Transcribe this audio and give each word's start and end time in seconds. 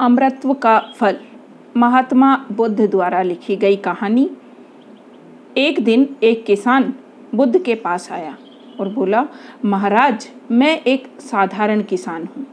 अमृतत्व 0.00 0.52
का 0.54 0.78
फल। 0.96 1.16
महात्मा 1.76 2.36
बुद्ध 2.52 2.80
द्वारा 2.80 3.22
लिखी 3.22 3.56
गई 3.56 3.76
कहानी, 3.76 4.28
एक 5.56 5.82
दिन 5.84 6.08
एक 6.22 6.44
किसान 6.44 6.92
बुद्ध 7.34 7.58
के 7.58 7.74
पास 7.74 8.10
आया 8.12 8.36
और 8.80 8.88
बोला, 8.88 9.24
महाराज, 9.64 10.28
मैं 10.50 10.80
एक 10.80 11.06
साधारण 11.20 11.82
किसान 11.82 12.28
हूँ। 12.36 12.46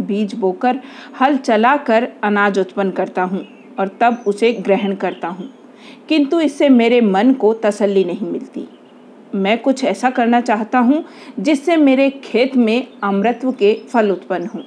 बीज 0.00 0.34
बोकर 0.34 0.80
हल 1.20 1.36
चलाकर 1.36 2.08
अनाज 2.24 2.58
उत्पन्न 2.58 2.90
करता 2.90 3.22
हूँ 3.22 3.46
और 3.78 3.88
तब 4.00 4.24
उसे 4.26 4.52
ग्रहण 4.52 4.94
करता 4.94 5.28
हूँ। 5.28 5.48
किंतु 6.08 6.40
इससे 6.40 6.68
मेरे 6.68 7.00
मन 7.00 7.32
को 7.32 7.52
तसल्ली 7.54 8.04
नहीं 8.04 8.30
मिलती। 8.30 8.68
मैं 9.34 9.58
कुछ 9.58 9.84
ऐसा 9.84 10.10
करना 10.10 10.40
चाहता 10.40 10.78
हूँ 10.78 11.04
जिससे 11.40 11.76
मेरे 11.76 12.10
खेत 12.24 12.56
में 12.56 12.86
अमृतत्व 13.02 13.52
के 13.52 13.74
फल 13.88 14.10
उत्पन्न 14.10 14.46
हों। 14.46 14.62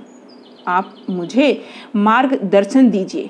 आप 0.67 0.93
मुझे 1.09 1.61
मार्गदर्शन 1.95 2.89
दीजिए, 2.89 3.29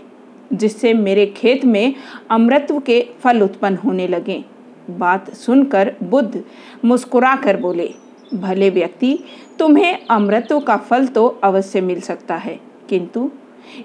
जिससे 0.53 0.93
मेरे 0.93 1.25
खेत 1.27 1.65
में 1.65 1.93
अमृतत्व 2.31 2.79
के 2.79 3.01
फल 3.19 3.41
उत्पन्न 3.41 3.75
होने 3.75 4.07
लगें। 4.07 4.43
बात 4.89 5.33
सुनकर 5.33 5.93
बुद्ध 6.03 6.43
मुस्कुरा 6.85 7.35
कर 7.35 7.57
बोले, 7.57 7.89
भले 8.33 8.69
व्यक्ति, 8.69 9.17
तुम्हें 9.59 10.07
अमृतत्व 10.07 10.59
का 10.59 10.77
फल 10.77 11.05
तो 11.07 11.27
अवश्य 11.43 11.81
मिल 11.81 11.99
सकता 12.01 12.35
है, 12.35 12.59
किंतु 12.89 13.29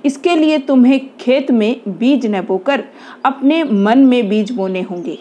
इसके 0.04 0.36
लिए 0.36 0.58
तुम्हें 0.58 1.00
खेत 1.16 1.50
में 1.50 1.80
बीज 1.88 2.26
न 2.26 2.40
बोकर 2.40 2.84
अपने 3.24 3.62
मन 3.64 3.98
में 3.98 4.28
बीज 4.28 4.50
बोने 4.50 4.80
होंगे। 4.80 5.18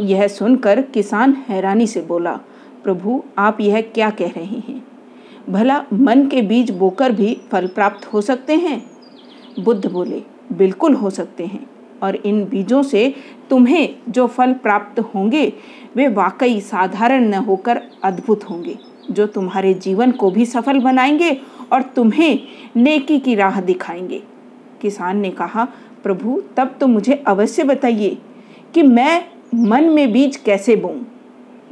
यह 0.00 0.26
सुनकर 0.28 0.80
किसान 0.84 1.32
हैरानी 1.48 1.86
से 1.86 2.00
बोला, 2.02 2.32
प्रभु, 2.84 3.22
आप 3.38 3.60
यह 3.60 3.80
क्या 3.84 4.10
कह 4.10 4.32
रहे 4.36 4.44
हैं? 4.44 4.82
भला 5.48 5.84
मन 5.92 6.26
के 6.26 6.42
बीज 6.42 6.70
बोकर 6.70 7.12
भी 7.12 7.40
फल 7.52 7.66
प्राप्त 7.66 8.06
हो 8.06 8.20
सकते 8.20 8.54
हैं? 8.54 8.90
बुद्ध 9.60 9.92
बोले, 9.92 10.22
बिल्कुल 10.52 10.94
हो 10.94 11.10
सकते 11.10 11.46
हैं। 11.46 11.66
और 12.02 12.16
इन 12.16 12.44
बीजों 12.44 12.82
से 12.82 13.14
तुम्हें 13.50 13.96
जो 14.08 14.26
फल 14.26 14.52
प्राप्त 14.52 15.00
होंगे, 15.00 15.52
वे 15.96 16.08
वाकई 16.08 16.60
साधारण 16.60 17.28
न 17.28 17.34
होकर 17.34 17.82
अद्भुत 18.04 18.44
होंगे, 18.44 18.78
जो 19.10 19.26
तुम्हारे 19.26 19.74
जीवन 19.74 20.12
को 20.12 20.30
भी 20.30 20.46
सफल 20.46 20.80
बनाएँगे 20.80 21.40
और 21.72 21.82
तुम्हें 21.82 22.40
नेकी 22.76 23.18
की 23.18 23.34
राह 23.34 23.60
दिखाएँगे। 23.60 24.22
किसान 24.80 25.18
ने 25.18 25.30
कहा, 25.30 25.68
प्रभु, 26.02 26.42
तब 26.56 26.74
तो 26.80 26.86
मुझे 26.86 27.24
अवश्य 27.26 27.64
बताइए 27.64 28.18
कि 28.74 28.82
मैं 28.82 29.24
मन 29.54 29.84
में 29.84 30.12
बीज 30.12 30.36
कैसे 30.36 30.76
बोऊं? 30.76 31.02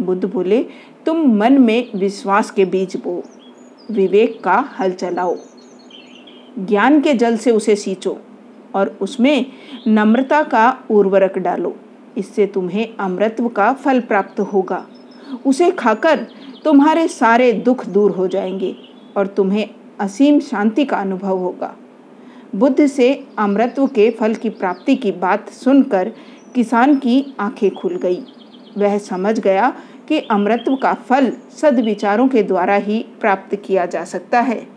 बुद्ध 0.00 0.24
बोले, 0.24 0.66
तुम 1.06 1.36
मन 1.36 1.58
में 1.58 1.88
विश्वास 1.94 2.50
के 2.50 2.64
बीज 2.64 2.96
बो। 2.96 3.22
विवेक 3.90 4.44
का 4.44 4.68
हल 4.78 4.92
चलाओ। 4.92 5.36
ज्ञान 6.58 7.00
के 7.00 7.14
जल 7.14 7.36
से 7.36 7.50
उसे 7.50 7.76
सींचो 7.76 8.18
और 8.74 8.98
उसमें 9.00 9.46
नम्रता 9.88 10.42
का 10.42 10.84
उर्वरक 10.90 11.38
डालो। 11.38 11.76
इससे 12.18 12.46
तुम्हें 12.46 12.96
अमृतत्व 13.00 13.48
का 13.48 13.72
फल 13.72 14.00
प्राप्त 14.00 14.40
होगा। 14.40 14.86
उसे 15.46 15.70
खाकर 15.70 16.26
तुम्हारे 16.64 17.08
सारे 17.08 17.52
दुख 17.52 17.86
दूर 17.86 18.10
हो 18.10 18.28
जाएँगे 18.28 18.76
और 19.16 19.26
तुम्हें 19.26 19.70
असीम 20.00 20.40
शांति 20.40 20.84
का 20.84 20.96
अनुभव 20.96 21.38
होगा। 21.38 21.76
बुद्ध 22.54 22.86
से 22.86 23.24
अमृतत्व 23.38 23.86
के 23.86 24.10
फल 24.10 24.34
की 24.34 24.50
प्राप्ति 24.50 24.96
की 24.96 25.12
बात 25.12 25.50
सुनकर 25.50 26.12
किसान 26.54 26.96
की 26.96 27.34
आँखें 27.40 27.70
खुल 27.70 27.96
गई। 27.96 28.22
वह 28.78 28.98
समझ 28.98 29.40
गया 29.40 29.70
कि 30.08 30.20
अमृतत्व 30.20 30.76
का 30.76 30.94
फल 30.94 31.32
सद्विचारों 31.60 32.28
के 32.28 32.42
द्वारा 32.42 32.74
ही 32.74 33.06
प्राप्त 33.20 33.56
किया 33.56 33.86
जा 33.86 34.04
सकता 34.04 34.40
है। 34.40 34.71